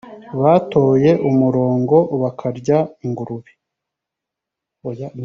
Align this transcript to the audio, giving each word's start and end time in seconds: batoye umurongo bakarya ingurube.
batoye 0.41 1.11
umurongo 1.29 1.95
bakarya 2.21 2.77
ingurube. 3.05 3.51